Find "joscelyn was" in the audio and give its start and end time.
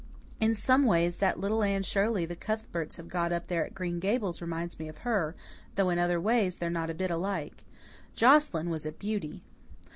8.15-8.87